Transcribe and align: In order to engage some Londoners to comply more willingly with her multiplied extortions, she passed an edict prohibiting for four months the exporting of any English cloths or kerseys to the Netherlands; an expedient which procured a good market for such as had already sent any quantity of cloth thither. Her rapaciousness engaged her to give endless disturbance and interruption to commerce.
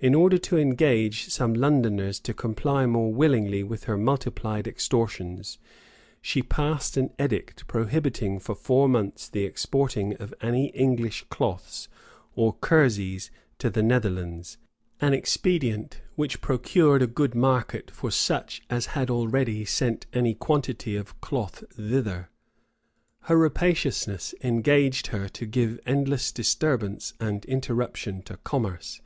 In 0.00 0.14
order 0.14 0.38
to 0.38 0.56
engage 0.56 1.28
some 1.28 1.52
Londoners 1.52 2.18
to 2.20 2.32
comply 2.32 2.86
more 2.86 3.12
willingly 3.12 3.62
with 3.62 3.84
her 3.84 3.98
multiplied 3.98 4.66
extortions, 4.66 5.58
she 6.22 6.40
passed 6.42 6.96
an 6.96 7.10
edict 7.20 7.66
prohibiting 7.66 8.38
for 8.38 8.54
four 8.54 8.88
months 8.88 9.28
the 9.28 9.44
exporting 9.44 10.14
of 10.16 10.32
any 10.40 10.68
English 10.68 11.26
cloths 11.28 11.86
or 12.34 12.54
kerseys 12.62 13.30
to 13.58 13.68
the 13.68 13.82
Netherlands; 13.82 14.56
an 15.02 15.12
expedient 15.12 16.00
which 16.16 16.40
procured 16.40 17.02
a 17.02 17.06
good 17.06 17.34
market 17.34 17.90
for 17.90 18.10
such 18.10 18.62
as 18.70 18.86
had 18.96 19.10
already 19.10 19.66
sent 19.66 20.06
any 20.14 20.32
quantity 20.32 20.96
of 20.96 21.20
cloth 21.20 21.62
thither. 21.74 22.30
Her 23.28 23.36
rapaciousness 23.36 24.34
engaged 24.42 25.08
her 25.08 25.28
to 25.28 25.44
give 25.44 25.78
endless 25.84 26.32
disturbance 26.32 27.12
and 27.20 27.44
interruption 27.44 28.22
to 28.22 28.38
commerce. 28.38 29.02